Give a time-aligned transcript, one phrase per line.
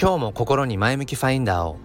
[0.00, 1.76] 今日も心に前向きファインダーを。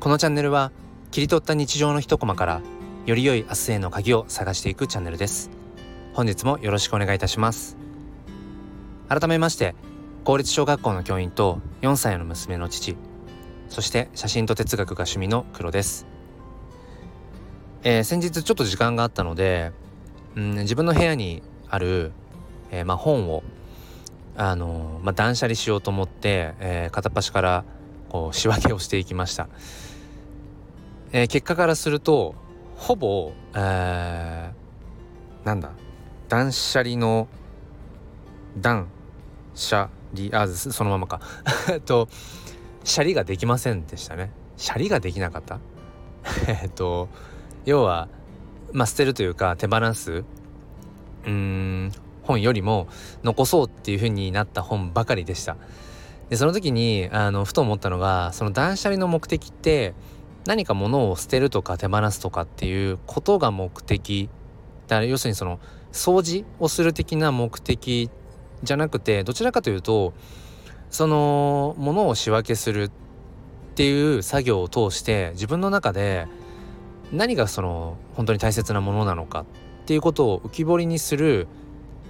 [0.00, 0.70] このチャンネルは
[1.10, 2.60] 切り取った日常の一コマから
[3.06, 5.48] より良い明日への鍵を探していくチャンネルです。
[6.12, 7.78] 本日もよろしくお願いいたします。
[9.08, 9.74] 改めまして
[10.24, 12.98] 公立小学校の教員と4歳の娘の父
[13.70, 16.06] そして写真と哲学が趣味の黒です、
[17.82, 19.72] えー、先日ちょっと時間があったので、
[20.36, 22.12] うん、自分の部屋にある、
[22.70, 23.42] えー、まあ、本を
[24.40, 27.64] あのまあ、断捨離しようと思って、えー、片っ端から
[28.08, 29.48] こう仕分けをしていきました、
[31.10, 32.36] えー、結果からすると
[32.76, 35.72] ほぼ、えー、なんだ
[36.28, 37.26] 断捨離の
[38.56, 38.86] 断
[39.54, 41.20] 捨離あそのままか。
[41.84, 42.08] と
[42.84, 44.30] シャリができませんでしたね。
[44.56, 45.58] シャリができなかった。
[46.46, 47.08] えっと
[47.64, 48.08] 要は
[48.72, 50.24] まあ捨てるというか手放す。
[51.26, 51.92] うん
[52.28, 52.86] 本よりも
[53.24, 55.56] 残そうっていう風になった本ばかりでした。
[56.28, 59.94] でその時にあのふと思ったのがその断捨離の目的って
[60.46, 64.28] 何か物を捨てるとか手放すとかっていうことが目的
[64.86, 65.58] だから要するにその
[65.92, 68.10] 掃除をする的な目的
[68.62, 70.12] じゃなくてどちらかというと
[70.90, 72.90] その物を仕分けするっ
[73.74, 76.26] ていう作業を通して自分の中で
[77.12, 79.44] 何がその本当に大切なものなのかっ
[79.86, 81.46] ていうことを浮き彫りにする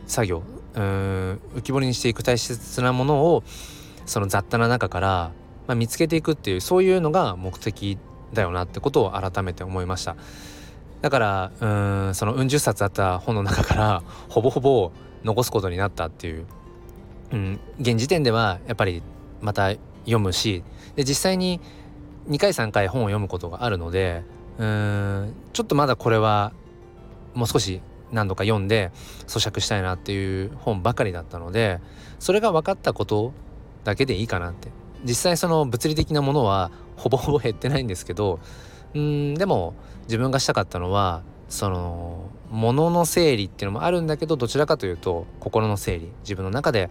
[0.08, 0.42] 作業
[0.74, 3.44] うん浮き彫りにしていく大切なものを
[4.06, 5.32] その雑多な中から、
[5.66, 7.98] まあ、見つけていくっていうそういうのが目的
[8.32, 10.16] だよなってことを改めて思いました。
[11.00, 11.66] だからう
[12.10, 14.90] んそのうん十冊あった本の中から ほぼほぼ
[15.22, 16.46] 残すことになったっていう、
[17.32, 19.02] うん、現時点ではやっぱり
[19.40, 19.70] また
[20.04, 20.64] 読むし
[20.96, 21.60] で実際に
[22.28, 24.24] 2回3回本を読むことがあるので
[24.58, 26.52] うんちょっとまだこれは
[27.34, 27.80] もう少し
[28.12, 28.90] 何度か読んで
[29.26, 31.80] 咀嚼したいなっていう本ばかりだったので
[32.18, 33.32] それが分かったこと
[33.84, 34.70] だけでいいかなって。
[35.04, 38.41] 実際その物理的なものはほぼほぼ減ってないんですけど
[38.94, 39.74] うんでも
[40.04, 46.10] 自分がしたかったのはその物の整理っていうのもあるんだけどどちらかというと心の整理。
[46.20, 46.91] 自分の中で、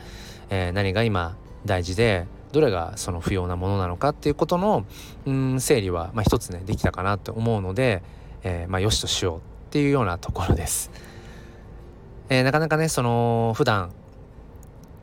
[0.49, 4.85] えー、何が今大事でどれがその不要なものなのかっていうことの
[5.25, 8.01] うん整理は、まあ、一つねできたかなって思うので、
[8.43, 9.56] えー、まあ、よしとしよう。
[9.77, 10.89] っていうようなところです。
[12.29, 13.91] えー、なかなかねその普段、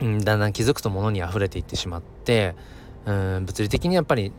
[0.01, 2.55] うん、だんだん気づくと物に溢れていってしまって
[3.05, 4.33] うん物理的にやっぱり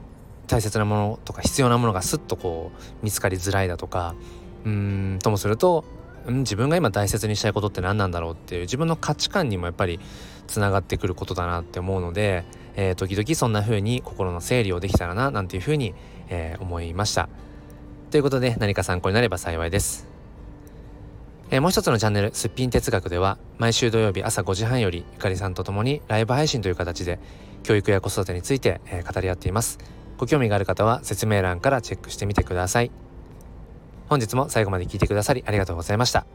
[0.47, 4.15] 大切なものとか必要なものがスッとこう見つかりづらいだとか
[4.67, 5.87] うんともすると、
[6.27, 9.99] うん、自分が今大切にしたいことって何なんだろうっていう自分の価値観にもやっぱり
[10.47, 15.95] つながってくることだなって思うので、えー、時々そんな風に心の整理をできたらななんていう風に、
[16.29, 17.31] えー、思いました。
[18.11, 20.16] ということで何か参考になれば幸いです。
[21.49, 27.21] えー、もう一つのチャンネル、すっぴん哲学では、毎週土曜日朝5時半より、ゆかりさんと共にライブ配信という形で、
[27.63, 29.79] 教育や子育てについて、えー、語り合っています。
[30.19, 32.91] ご興味がある方は説明欄からチェックしてみてください。
[34.09, 36.27] 本日も最後まで聞いてくださりありがとうございました。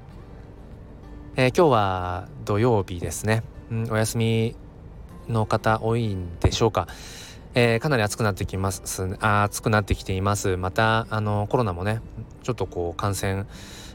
[1.35, 3.43] えー、今日は土曜日ですね。
[3.69, 4.55] うん、お休み
[5.27, 6.87] の方多いんでしょうか。
[7.53, 11.99] えー、かなり暑くなってきます暑くなってきていますまたあのコロナもね
[12.43, 13.45] ちょっとこう感染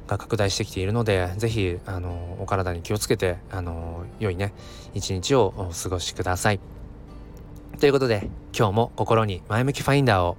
[0.07, 4.53] が拡大してきているので是非あのお体に気をつけてあの良いね
[4.95, 6.61] 一日をお過ごしください。
[7.79, 10.39] ということで今日も心に前向きファインダーを